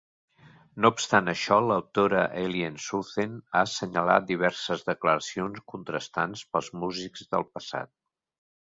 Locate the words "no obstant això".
0.85-1.57